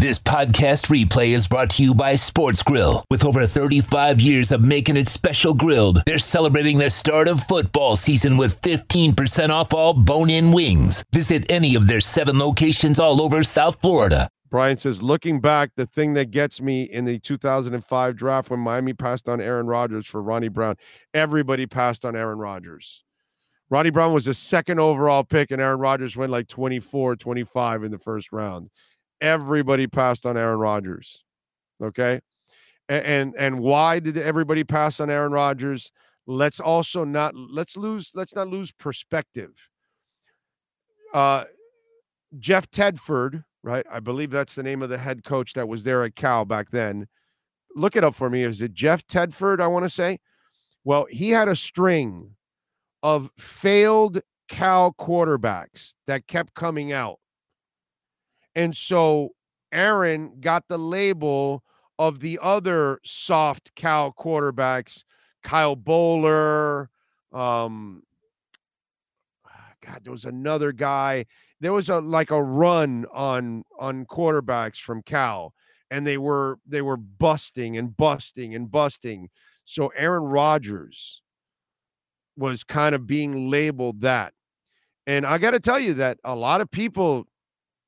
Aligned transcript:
This 0.00 0.18
podcast 0.18 0.86
replay 0.86 1.34
is 1.34 1.46
brought 1.46 1.68
to 1.72 1.82
you 1.82 1.94
by 1.94 2.14
Sports 2.14 2.62
Grill. 2.62 3.04
With 3.10 3.22
over 3.22 3.46
35 3.46 4.18
years 4.18 4.50
of 4.50 4.64
making 4.64 4.96
it 4.96 5.08
special 5.08 5.52
grilled, 5.52 6.02
they're 6.06 6.16
celebrating 6.16 6.78
the 6.78 6.88
start 6.88 7.28
of 7.28 7.44
football 7.44 7.96
season 7.96 8.38
with 8.38 8.62
15% 8.62 9.50
off 9.50 9.74
all 9.74 9.92
bone 9.92 10.30
in 10.30 10.52
wings. 10.52 11.04
Visit 11.12 11.44
any 11.52 11.74
of 11.74 11.86
their 11.86 12.00
seven 12.00 12.38
locations 12.38 12.98
all 12.98 13.20
over 13.20 13.42
South 13.42 13.78
Florida. 13.82 14.30
Brian 14.48 14.78
says, 14.78 15.02
looking 15.02 15.38
back, 15.38 15.72
the 15.76 15.84
thing 15.84 16.14
that 16.14 16.30
gets 16.30 16.62
me 16.62 16.84
in 16.84 17.04
the 17.04 17.18
2005 17.18 18.16
draft 18.16 18.48
when 18.48 18.60
Miami 18.60 18.94
passed 18.94 19.28
on 19.28 19.38
Aaron 19.38 19.66
Rodgers 19.66 20.06
for 20.06 20.22
Ronnie 20.22 20.48
Brown, 20.48 20.76
everybody 21.12 21.66
passed 21.66 22.06
on 22.06 22.16
Aaron 22.16 22.38
Rodgers. 22.38 23.04
Ronnie 23.68 23.90
Brown 23.90 24.14
was 24.14 24.24
the 24.24 24.32
second 24.32 24.80
overall 24.80 25.24
pick, 25.24 25.50
and 25.50 25.60
Aaron 25.60 25.78
Rodgers 25.78 26.16
went 26.16 26.32
like 26.32 26.48
24, 26.48 27.16
25 27.16 27.84
in 27.84 27.90
the 27.90 27.98
first 27.98 28.32
round. 28.32 28.70
Everybody 29.20 29.86
passed 29.86 30.26
on 30.26 30.36
Aaron 30.36 30.58
Rodgers. 30.58 31.24
Okay. 31.82 32.20
And, 32.88 33.04
and 33.04 33.34
and 33.36 33.60
why 33.60 34.00
did 34.00 34.16
everybody 34.18 34.64
pass 34.64 35.00
on 35.00 35.10
Aaron 35.10 35.32
Rodgers? 35.32 35.92
Let's 36.26 36.60
also 36.60 37.04
not 37.04 37.34
let's 37.34 37.76
lose 37.76 38.12
let's 38.14 38.34
not 38.34 38.48
lose 38.48 38.72
perspective. 38.72 39.68
Uh 41.12 41.44
Jeff 42.38 42.70
Tedford, 42.70 43.44
right? 43.62 43.84
I 43.90 44.00
believe 44.00 44.30
that's 44.30 44.54
the 44.54 44.62
name 44.62 44.82
of 44.82 44.88
the 44.88 44.98
head 44.98 45.24
coach 45.24 45.54
that 45.54 45.68
was 45.68 45.84
there 45.84 46.04
at 46.04 46.14
Cal 46.14 46.44
back 46.44 46.70
then. 46.70 47.08
Look 47.74 47.96
it 47.96 48.04
up 48.04 48.14
for 48.14 48.30
me. 48.30 48.42
Is 48.42 48.62
it 48.62 48.74
Jeff 48.74 49.06
Tedford? 49.06 49.60
I 49.60 49.66
want 49.66 49.84
to 49.84 49.90
say. 49.90 50.18
Well, 50.84 51.06
he 51.10 51.30
had 51.30 51.48
a 51.48 51.56
string 51.56 52.36
of 53.02 53.30
failed 53.38 54.20
Cal 54.48 54.92
quarterbacks 54.92 55.94
that 56.06 56.26
kept 56.26 56.54
coming 56.54 56.92
out. 56.92 57.18
And 58.60 58.76
so 58.76 59.30
Aaron 59.72 60.38
got 60.38 60.68
the 60.68 60.76
label 60.76 61.64
of 61.98 62.20
the 62.20 62.38
other 62.42 63.00
soft 63.06 63.74
Cal 63.74 64.12
quarterbacks, 64.12 65.02
Kyle 65.42 65.74
Boller. 65.74 66.88
Um, 67.32 68.02
God, 69.80 70.00
there 70.04 70.12
was 70.12 70.26
another 70.26 70.72
guy. 70.72 71.24
There 71.60 71.72
was 71.72 71.88
a 71.88 72.00
like 72.00 72.30
a 72.30 72.42
run 72.42 73.06
on 73.10 73.64
on 73.78 74.04
quarterbacks 74.04 74.76
from 74.78 75.00
Cal, 75.00 75.54
and 75.90 76.06
they 76.06 76.18
were 76.18 76.58
they 76.66 76.82
were 76.82 76.98
busting 76.98 77.78
and 77.78 77.96
busting 77.96 78.54
and 78.54 78.70
busting. 78.70 79.30
So 79.64 79.90
Aaron 79.96 80.24
Rodgers 80.24 81.22
was 82.36 82.62
kind 82.62 82.94
of 82.94 83.06
being 83.06 83.48
labeled 83.48 84.02
that. 84.02 84.34
And 85.06 85.24
I 85.24 85.38
got 85.38 85.52
to 85.52 85.60
tell 85.60 85.80
you 85.80 85.94
that 85.94 86.18
a 86.24 86.34
lot 86.34 86.60
of 86.60 86.70
people, 86.70 87.26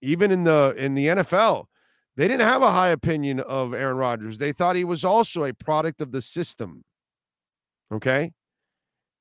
even 0.00 0.30
in 0.30 0.44
the 0.44 0.74
in 0.76 0.94
the 0.94 1.06
NFL, 1.06 1.66
they 2.16 2.26
didn't 2.26 2.46
have 2.46 2.62
a 2.62 2.70
high 2.70 2.88
opinion 2.88 3.40
of 3.40 3.72
Aaron 3.74 3.96
Rodgers. 3.96 4.38
They 4.38 4.52
thought 4.52 4.76
he 4.76 4.84
was 4.84 5.04
also 5.04 5.44
a 5.44 5.52
product 5.52 6.00
of 6.00 6.12
the 6.12 6.22
system. 6.22 6.84
Okay. 7.92 8.32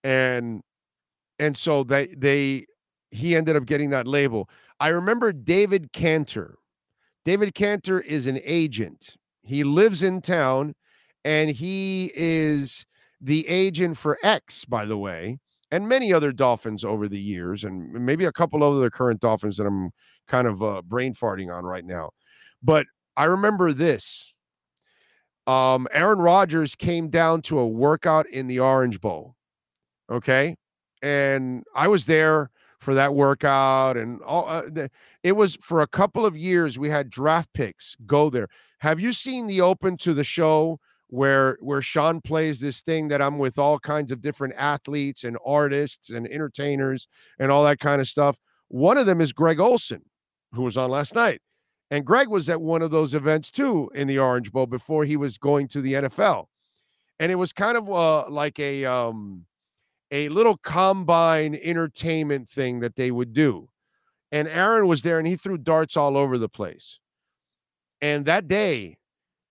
And 0.03 0.61
and 1.39 1.58
so 1.58 1.83
they 1.83 2.08
they 2.08 2.66
he 3.11 3.36
ended 3.36 3.55
up 3.55 3.66
getting 3.66 3.89
that 3.92 4.08
label. 4.08 4.50
I 4.80 4.89
remember 4.89 5.31
David 5.31 5.92
Canter. 5.94 6.55
David 7.25 7.53
Canter 7.53 8.00
is 8.00 8.25
an 8.25 8.39
agent. 8.44 9.16
He 9.44 9.64
lives 9.64 10.03
in 10.03 10.22
town 10.22 10.75
and 11.23 11.50
he 11.50 12.11
is 12.16 12.86
the 13.20 13.48
agent 13.48 13.98
for 13.98 14.17
X, 14.23 14.66
by 14.66 14.86
the 14.86 14.98
way, 14.98 15.39
and 15.72 15.88
many 15.88 16.14
other 16.14 16.32
Dolphins 16.32 16.84
over 16.84 17.08
the 17.08 17.20
years, 17.20 17.64
and 17.64 17.92
maybe 17.94 18.26
a 18.26 18.32
couple 18.32 18.64
of 18.64 18.76
other 18.76 18.90
current 18.90 19.20
Dolphins 19.20 19.58
that 19.58 19.66
I'm 19.66 19.92
kind 20.28 20.48
of 20.48 20.64
uh, 20.64 20.82
brain 20.84 21.14
farting 21.14 21.54
on 21.54 21.66
right 21.66 21.86
now. 21.86 22.12
But 22.64 22.86
I 23.16 23.26
remember 23.26 23.73
this. 23.73 24.34
Um, 25.45 25.88
Aaron 25.92 26.20
Rodgers 26.20 26.76
came 26.76 27.10
down 27.10 27.42
to 27.44 27.60
a 27.60 27.68
workout 27.68 28.28
in 28.30 28.48
the 28.48 28.60
Orange 28.60 29.00
Bowl. 29.00 29.36
Okay. 30.10 30.56
And 31.02 31.64
I 31.73 31.88
was 31.88 32.05
there 32.05 32.49
for 32.80 32.94
that 32.94 33.16
workout 33.16 33.98
and 33.98 34.22
all 34.22 34.48
uh, 34.48 34.61
the, 34.70 34.89
it 35.23 35.32
was 35.32 35.55
for 35.55 35.82
a 35.82 35.88
couple 35.88 36.26
of 36.26 36.38
years 36.38 36.78
we 36.78 36.89
had 36.89 37.10
draft 37.10 37.52
picks 37.54 37.95
go 38.05 38.30
there 38.30 38.48
have 38.80 38.99
you 38.99 39.11
seen 39.11 39.48
the 39.48 39.61
open 39.61 39.98
to 39.98 40.14
the 40.14 40.23
show 40.23 40.80
where 41.10 41.58
where 41.62 41.82
Sean 41.82 42.22
plays 42.22 42.60
this 42.60 42.82
thing 42.82 43.08
that 43.08 43.22
I'm 43.22 43.38
with 43.38 43.58
all 43.58 43.80
kinds 43.80 44.12
of 44.12 44.22
different 44.22 44.56
athletes 44.58 45.23
and 45.23 45.38
artists 45.45 46.10
and 46.10 46.28
entertainers 46.28 47.08
and 47.40 47.52
all 47.52 47.64
that 47.64 47.80
kind 47.80 48.02
of 48.02 48.10
stuff. 48.10 48.38
One 48.68 48.98
of 48.98 49.06
them 49.06 49.22
is 49.22 49.32
Greg 49.32 49.60
Olsen, 49.60 50.04
who 50.54 50.64
was 50.64 50.78
on 50.78 50.90
last 50.90 51.16
night. 51.16 51.42
And 51.90 52.06
Greg 52.06 52.28
was 52.28 52.50
at 52.50 52.60
one 52.60 52.82
of 52.82 52.92
those 52.92 53.14
events 53.14 53.50
too 53.50 53.90
in 53.96 54.08
the 54.08 54.20
Orange 54.20 54.52
Bowl 54.52 54.66
before 54.66 55.06
he 55.06 55.16
was 55.16 55.38
going 55.38 55.70
to 55.70 55.82
the 55.82 55.94
NFL. 55.94 56.46
And 57.20 57.32
it 57.32 57.36
was 57.36 57.54
kind 57.54 57.78
of 57.78 57.90
uh, 57.90 58.30
like 58.30 58.60
a 58.60 58.84
um, 58.86 59.46
a 60.12 60.30
little 60.30 60.58
combine 60.58 61.56
entertainment 61.62 62.50
thing 62.50 62.80
that 62.82 62.96
they 62.96 63.12
would 63.12 63.34
do. 63.34 63.70
And 64.32 64.48
Aaron 64.48 64.88
was 64.88 65.04
there 65.04 65.20
and 65.20 65.28
he 65.28 65.38
threw 65.38 65.58
darts 65.58 65.96
all 65.96 66.17
over 66.17 66.38
the 66.38 66.50
place. 66.50 67.00
And 68.02 68.26
that 68.26 68.48
day, 68.48 68.98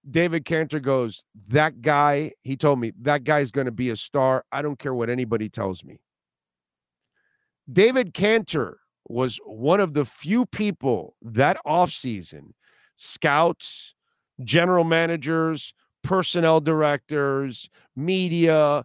David 0.08 0.44
Canter 0.44 0.80
goes, 0.80 1.24
That 1.48 1.82
guy, 1.82 2.32
he 2.42 2.56
told 2.56 2.80
me, 2.80 2.92
that 3.02 3.24
guy's 3.24 3.50
going 3.50 3.66
to 3.66 3.72
be 3.72 3.90
a 3.90 3.96
star. 3.96 4.44
I 4.52 4.62
don't 4.62 4.78
care 4.78 4.94
what 4.94 5.10
anybody 5.10 5.48
tells 5.48 5.84
me. 5.84 6.00
David 7.70 8.14
Canter 8.14 8.78
was 9.08 9.38
one 9.44 9.80
of 9.80 9.94
the 9.94 10.04
few 10.04 10.46
people 10.46 11.16
that 11.22 11.58
offseason, 11.66 12.52
scouts, 12.96 13.94
general 14.44 14.84
managers, 14.84 15.72
personnel 16.02 16.60
directors, 16.60 17.68
media, 17.96 18.84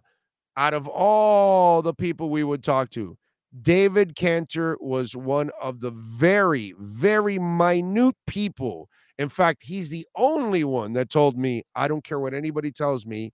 out 0.56 0.74
of 0.74 0.86
all 0.88 1.82
the 1.82 1.94
people 1.94 2.28
we 2.28 2.44
would 2.44 2.62
talk 2.62 2.90
to, 2.90 3.16
David 3.60 4.16
Canter 4.16 4.76
was 4.80 5.14
one 5.14 5.50
of 5.60 5.80
the 5.80 5.90
very, 5.90 6.74
very 6.78 7.38
minute 7.38 8.16
people 8.26 8.88
in 9.18 9.28
fact, 9.28 9.62
he's 9.62 9.90
the 9.90 10.06
only 10.16 10.64
one 10.64 10.94
that 10.94 11.10
told 11.10 11.36
me, 11.36 11.64
I 11.74 11.88
don't 11.88 12.04
care 12.04 12.18
what 12.18 12.34
anybody 12.34 12.72
tells 12.72 13.06
me, 13.06 13.32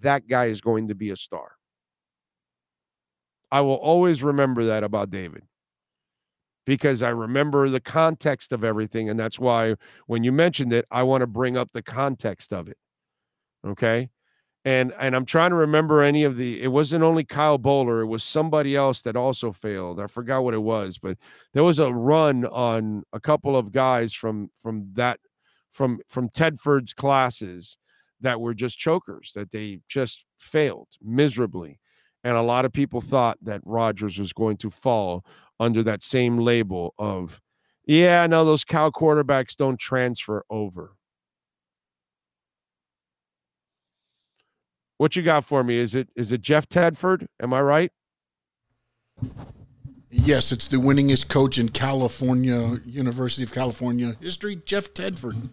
that 0.00 0.26
guy 0.26 0.46
is 0.46 0.60
going 0.60 0.88
to 0.88 0.94
be 0.94 1.10
a 1.10 1.16
star. 1.16 1.52
I 3.52 3.60
will 3.62 3.76
always 3.76 4.22
remember 4.22 4.64
that 4.64 4.84
about 4.84 5.10
David 5.10 5.42
because 6.66 7.02
I 7.02 7.10
remember 7.10 7.68
the 7.68 7.80
context 7.80 8.52
of 8.52 8.62
everything. 8.62 9.08
And 9.08 9.18
that's 9.18 9.38
why 9.40 9.74
when 10.06 10.22
you 10.22 10.30
mentioned 10.30 10.72
it, 10.72 10.84
I 10.90 11.02
want 11.02 11.22
to 11.22 11.26
bring 11.26 11.56
up 11.56 11.70
the 11.72 11.82
context 11.82 12.52
of 12.52 12.68
it. 12.68 12.76
Okay. 13.66 14.10
And 14.64 14.92
and 15.00 15.16
I'm 15.16 15.24
trying 15.24 15.50
to 15.50 15.56
remember 15.56 16.02
any 16.02 16.22
of 16.24 16.36
the 16.36 16.62
it 16.62 16.68
wasn't 16.68 17.02
only 17.02 17.24
Kyle 17.24 17.58
Boller, 17.58 18.02
it 18.02 18.06
was 18.06 18.22
somebody 18.22 18.76
else 18.76 19.00
that 19.02 19.16
also 19.16 19.52
failed. 19.52 20.00
I 20.00 20.06
forgot 20.06 20.44
what 20.44 20.52
it 20.52 20.62
was, 20.62 20.98
but 20.98 21.16
there 21.54 21.64
was 21.64 21.78
a 21.78 21.92
run 21.92 22.44
on 22.46 23.04
a 23.12 23.20
couple 23.20 23.56
of 23.56 23.72
guys 23.72 24.12
from 24.12 24.50
from 24.54 24.90
that 24.94 25.18
from 25.70 26.00
from 26.08 26.28
Tedford's 26.28 26.92
classes 26.92 27.78
that 28.20 28.40
were 28.40 28.54
just 28.54 28.78
chokers, 28.78 29.32
that 29.34 29.50
they 29.50 29.80
just 29.88 30.26
failed 30.38 30.88
miserably. 31.02 31.80
And 32.22 32.36
a 32.36 32.42
lot 32.42 32.64
of 32.64 32.72
people 32.72 33.00
thought 33.00 33.38
that 33.42 33.62
Rodgers 33.64 34.18
was 34.18 34.32
going 34.32 34.58
to 34.58 34.70
fall 34.70 35.24
under 35.58 35.82
that 35.84 36.02
same 36.02 36.38
label 36.38 36.94
of, 36.98 37.40
yeah, 37.86 38.26
no, 38.26 38.44
those 38.44 38.64
Cal 38.64 38.92
quarterbacks 38.92 39.56
don't 39.56 39.78
transfer 39.78 40.44
over. 40.50 40.96
What 45.00 45.16
you 45.16 45.22
got 45.22 45.46
for 45.46 45.64
me? 45.64 45.78
Is 45.78 45.94
it 45.94 46.10
is 46.14 46.30
it 46.30 46.42
Jeff 46.42 46.68
Tedford? 46.68 47.26
Am 47.42 47.54
I 47.54 47.62
right? 47.62 47.90
Yes, 50.10 50.52
it's 50.52 50.68
the 50.68 50.76
winningest 50.76 51.30
coach 51.30 51.56
in 51.56 51.70
California, 51.70 52.80
University 52.84 53.42
of 53.42 53.50
California 53.50 54.14
history, 54.20 54.60
Jeff 54.66 54.92
Tedford. 54.92 55.48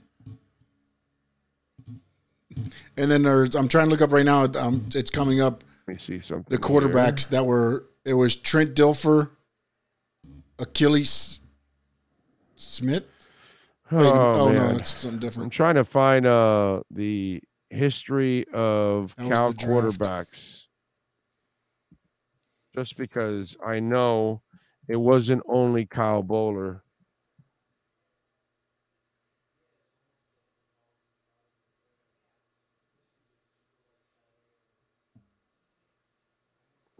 And 2.98 3.10
then 3.10 3.24
there's 3.24 3.56
I'm 3.56 3.69
trying 3.69 3.86
to 3.86 3.89
look 3.89 4.01
up 4.01 4.12
right 4.12 4.25
now. 4.25 4.48
Um, 4.60 4.89
it's 4.94 5.10
coming 5.10 5.39
up. 5.39 5.63
Let 5.88 5.94
me 5.94 5.98
see 5.98 6.19
something. 6.19 6.48
The 6.50 6.62
quarterbacks 6.62 7.30
that 7.30 7.45
were 7.45 7.86
it 8.04 8.16
was 8.16 8.36
Trent 8.36 8.75
Dilfer, 8.75 9.30
Akili 10.57 11.39
Smith. 12.57 13.06
Wait, 13.92 14.06
oh, 14.07 14.33
oh 14.36 14.51
no, 14.51 14.72
it's 14.72 14.89
something 14.89 15.19
different. 15.19 15.45
I'm 15.45 15.51
trying 15.51 15.75
to 15.75 15.86
find 15.86 16.25
uh 16.25 16.81
the 16.92 17.42
history 17.69 18.46
of 18.54 19.16
Cal 19.18 19.54
quarterbacks 19.54 20.66
just 22.75 22.98
because 22.98 23.58
I 23.66 23.80
know 23.80 24.42
it 24.88 24.98
wasn't 24.98 25.44
only 25.48 25.86
Kyle 25.86 26.24
Boller. 26.24 26.81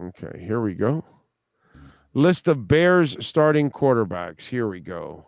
Okay, 0.02 0.40
here 0.44 0.62
we 0.62 0.74
go. 0.76 1.04
List 2.14 2.48
of 2.48 2.68
Bears 2.68 3.16
starting 3.26 3.70
quarterbacks. 3.72 4.42
Here 4.48 4.68
we 4.68 4.80
go. 4.80 5.28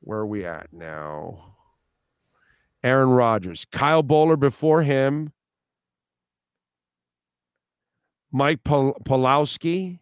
where 0.00 0.20
are 0.20 0.26
we 0.26 0.44
at 0.44 0.72
now? 0.72 1.56
Aaron 2.84 3.08
Rodgers, 3.08 3.66
Kyle 3.72 4.02
Boller 4.02 4.38
before 4.38 4.82
him, 4.82 5.32
Mike 8.30 8.62
Pol- 8.62 8.96
Pawlawski. 9.04 10.00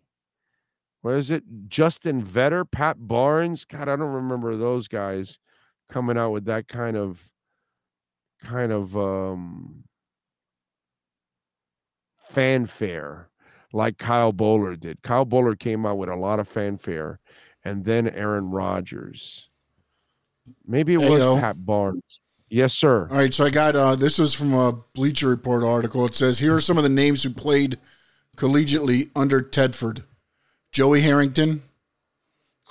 What 1.02 1.14
is 1.14 1.31
it? 1.31 1.44
Justin 1.69 2.23
Vedder, 2.23 2.64
Pat 2.64 2.96
Barnes. 2.99 3.64
God, 3.64 3.88
I 3.88 3.96
don't 3.96 4.12
remember 4.12 4.56
those 4.56 4.88
guys 4.88 5.38
coming 5.88 6.19
out 6.19 6.31
with 6.31 6.46
that 6.46 6.67
kind 6.67 6.96
of 6.96 7.23
kind 8.43 8.73
of 8.73 8.96
um 8.96 9.84
fanfare 12.31 13.29
like 13.73 13.99
Kyle 13.99 14.32
Boller 14.32 14.79
did. 14.79 15.02
Kyle 15.02 15.26
Boller 15.26 15.58
came 15.58 15.87
out 15.87 15.99
with 15.99 16.08
a 16.08 16.17
lot 16.17 16.40
of 16.40 16.49
fanfare, 16.49 17.20
and 17.64 17.84
then 17.84 18.08
Aaron 18.08 18.50
Rodgers. 18.50 19.49
Maybe 20.67 20.94
it 20.94 21.00
was. 21.00 21.38
Pat 21.38 21.64
Barnes. 21.64 22.22
Yes, 22.53 22.75
sir. 22.75 23.09
All 23.11 23.17
right, 23.17 23.33
so 23.33 23.47
I 23.47 23.51
got 23.51 23.75
uh, 23.75 23.97
this 23.97 24.19
was 24.19 24.35
from 24.35 24.53
a 24.53 24.73
Bleacher 24.73 25.27
Report 25.29 25.65
article. 25.65 26.05
It 26.05 26.15
says 26.15 26.39
here 26.39 26.55
are 26.55 26.61
some 26.61 26.77
of 26.77 26.83
the 26.83 26.91
names 26.91 27.23
who 27.23 27.31
played 27.31 27.79
collegiately 28.37 29.09
under 29.17 29.41
Tedford: 29.41 30.05
Joey 30.71 31.01
Harrington, 31.01 31.63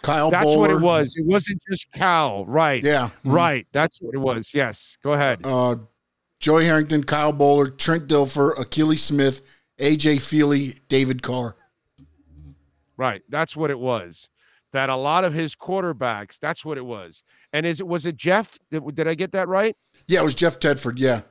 Kyle 0.04 0.30
That's 0.30 0.44
Bowler. 0.46 0.60
what 0.60 0.70
it 0.70 0.82
was. 0.82 1.16
It 1.18 1.26
wasn't 1.26 1.64
just 1.68 1.92
Cal. 1.94 2.46
Right. 2.46 2.84
Yeah, 2.84 3.10
mhm. 3.26 3.34
Right. 3.34 3.66
That's 3.72 4.00
what 4.00 4.14
it 4.14 4.20
was. 4.20 4.54
Yes. 4.54 5.00
Go 5.02 5.14
ahead. 5.14 5.40
Uh, 5.44 5.78
Joey 6.40 6.66
Harrington, 6.66 7.04
Kyle 7.04 7.34
Boller, 7.34 7.76
Trent 7.76 8.08
Dilfer, 8.08 8.56
Akili 8.58 9.00
Smith, 9.00 9.42
AJ 9.80 10.18
Feeley, 10.18 10.78
David 10.90 11.24
Carr. 11.24 11.56
Right. 12.98 13.24
That's 13.30 13.58
what 13.58 13.72
it 13.72 13.80
was. 13.80 14.30
That 14.74 14.90
a 14.90 14.96
lot 14.96 15.26
of 15.26 15.34
his 15.34 15.54
quarterbacks, 15.56 16.40
that's 16.40 16.64
what 16.64 16.78
it 16.78 16.86
was. 16.86 17.24
And 17.52 17.66
is 17.66 17.80
it 17.82 17.88
was 17.88 18.06
it 18.06 18.16
Jeff? 18.16 18.58
Did, 18.70 18.96
did 18.96 19.08
I 19.08 19.16
get 19.16 19.34
that 19.34 19.48
right? 19.50 19.76
Yeah, 20.08 20.22
it 20.22 20.24
was 20.24 20.34
Jeff 20.36 20.60
Tedford. 20.60 20.94
Yeah, 20.98 21.16
He's- 21.18 21.26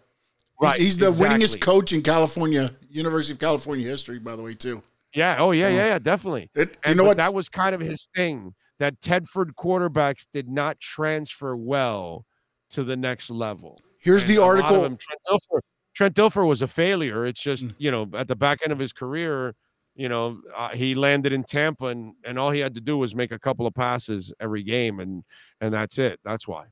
Right, 0.60 0.78
He's, 0.80 0.98
the 0.98 1.08
exactly. 1.08 1.38
winningest 1.46 1.60
coach 1.62 1.92
in 1.94 2.02
California, 2.02 2.74
University 2.90 3.32
of 3.32 3.38
California 3.38 3.86
history, 3.88 4.18
by 4.18 4.36
the 4.36 4.42
way, 4.42 4.52
too. 4.54 4.82
Yeah. 5.14 5.36
Oh, 5.38 5.52
yeah, 5.52 5.68
yeah, 5.68 5.86
yeah, 5.86 5.98
definitely. 5.98 6.50
It, 6.54 6.68
you 6.68 6.76
And 6.84 6.96
know 6.98 7.04
what? 7.04 7.16
that 7.16 7.32
was 7.32 7.48
kind 7.48 7.74
of 7.74 7.80
his 7.80 8.08
thing 8.14 8.54
that 8.78 9.00
Tedford 9.00 9.52
quarterbacks 9.54 10.26
did 10.34 10.48
not 10.48 10.78
transfer 10.78 11.56
well 11.56 12.26
to 12.70 12.84
the 12.84 12.96
next 12.96 13.30
level. 13.30 13.80
Here's 13.98 14.22
And 14.24 14.30
the 14.32 14.36
a 14.36 14.40
lot 14.42 14.58
of 14.58 14.64
article. 14.64 14.82
them- 14.82 14.98
Trent 14.98 15.20
Dilfer, 15.28 15.60
Trent 15.94 16.14
Dilfer 16.14 16.46
was 16.46 16.60
a 16.62 16.68
failure. 16.68 17.24
It's 17.26 17.40
just, 17.42 17.64
Mm. 17.64 17.74
you 17.78 17.90
know, 17.90 18.08
at 18.14 18.28
the 18.28 18.36
back 18.36 18.58
end 18.62 18.72
of 18.72 18.78
his 18.78 18.92
career, 18.92 19.54
you 20.00 20.08
know, 20.08 20.40
uh, 20.56 20.70
he 20.70 20.94
landed 20.94 21.30
in 21.30 21.44
Tampa 21.44 21.86
and, 21.86 22.14
and 22.24 22.38
all 22.38 22.50
he 22.50 22.60
had 22.60 22.74
to 22.74 22.80
do 22.80 22.96
was 22.96 23.14
make 23.14 23.32
a 23.32 23.38
couple 23.38 23.66
of 23.66 23.74
passes 23.74 24.32
every 24.40 24.62
game. 24.62 24.98
And, 25.00 25.24
and 25.60 25.74
that's 25.74 25.98
it. 25.98 26.18
That's 26.24 26.48
why. 26.48 26.64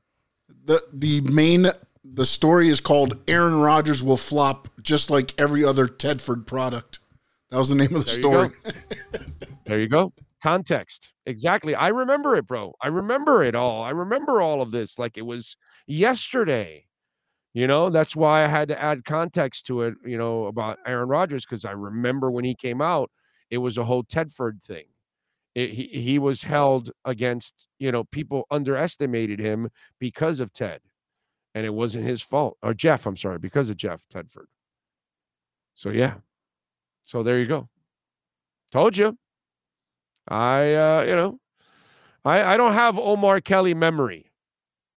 the 0.65 0.81
the 0.91 1.21
main 1.21 1.67
the 2.03 2.25
story 2.25 2.69
is 2.69 2.79
called 2.79 3.17
Aaron 3.27 3.59
Rodgers 3.59 4.01
will 4.01 4.17
flop 4.17 4.67
just 4.81 5.11
like 5.11 5.39
every 5.39 5.63
other 5.63 5.85
Tedford 5.87 6.47
product. 6.47 6.99
That 7.51 7.59
was 7.59 7.69
the 7.69 7.75
name 7.75 7.93
of 7.95 8.05
the 8.05 8.11
There 8.11 8.19
story. 8.19 8.49
go. 8.49 8.71
There 9.65 9.79
you 9.79 9.87
go. 9.87 10.11
Context. 10.41 11.11
Exactly. 11.27 11.75
I 11.75 11.89
remember 11.89 12.35
it, 12.35 12.47
bro. 12.47 12.73
I 12.81 12.87
remember 12.87 13.43
it 13.43 13.53
all. 13.53 13.83
I 13.83 13.91
remember 13.91 14.41
all 14.41 14.59
of 14.61 14.71
this 14.71 14.97
like 14.97 15.17
it 15.17 15.21
was 15.33 15.55
yesterday. 15.85 16.85
You 17.53 17.67
know, 17.67 17.89
that's 17.91 18.15
why 18.15 18.43
I 18.43 18.47
had 18.47 18.69
to 18.69 18.81
add 18.81 19.05
context 19.05 19.67
to 19.67 19.81
it, 19.83 19.93
you 20.05 20.17
know, 20.17 20.45
about 20.45 20.79
Aaron 20.87 21.09
Rodgers 21.09 21.45
because 21.45 21.65
I 21.65 21.71
remember 21.71 22.31
when 22.31 22.45
he 22.45 22.55
came 22.55 22.81
out, 22.81 23.11
it 23.49 23.57
was 23.59 23.77
a 23.77 23.83
whole 23.83 24.03
Tedford 24.03 24.61
thing. 24.61 24.85
It, 25.55 25.71
he, 25.71 25.87
he 25.87 26.19
was 26.19 26.43
held 26.43 26.91
against, 27.05 27.67
you 27.79 27.91
know, 27.91 28.03
people 28.03 28.45
underestimated 28.51 29.39
him 29.39 29.69
because 29.99 30.39
of 30.39 30.53
Ted. 30.53 30.81
And 31.55 31.65
it 31.65 31.73
wasn't 31.73 32.05
his 32.05 32.21
fault. 32.21 32.57
Or 32.61 32.73
Jeff, 32.73 33.05
I'm 33.05 33.17
sorry, 33.17 33.39
because 33.39 33.69
of 33.69 33.77
Jeff 33.77 34.07
Tedford. 34.13 34.45
So 35.73 35.89
yeah. 35.89 36.15
So 37.03 37.23
there 37.23 37.39
you 37.39 37.45
go. 37.45 37.69
Told 38.71 38.95
you. 38.95 39.17
I 40.27 40.73
uh, 40.73 41.05
you 41.07 41.15
know, 41.15 41.39
I 42.23 42.53
I 42.53 42.57
don't 42.57 42.73
have 42.73 42.99
Omar 42.99 43.41
Kelly 43.41 43.73
memory. 43.73 44.28